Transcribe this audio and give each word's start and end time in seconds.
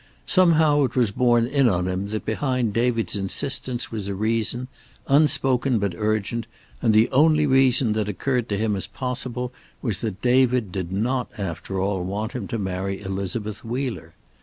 Somehow 0.25 0.83
it 0.85 0.95
was 0.95 1.11
borne 1.11 1.45
in 1.45 1.69
on 1.69 1.87
him 1.87 2.07
that 2.07 2.25
behind 2.25 2.73
David's 2.73 3.15
insistence 3.15 3.91
was 3.91 4.07
a 4.07 4.15
reason, 4.15 4.67
unspoken 5.07 5.77
but 5.77 5.93
urgent, 5.95 6.47
and 6.81 6.91
the 6.91 7.07
only 7.11 7.45
reason 7.45 7.93
that 7.93 8.09
occurred 8.09 8.49
to 8.49 8.57
him 8.57 8.75
as 8.75 8.87
possible 8.87 9.53
was 9.83 10.01
that 10.01 10.19
David 10.23 10.71
did 10.71 10.91
not, 10.91 11.29
after 11.37 11.79
all, 11.79 12.03
want 12.03 12.31
him 12.31 12.47
to 12.47 12.57
marry 12.57 12.99
Elizabeth 12.99 13.63
Wheeler. 13.63 14.13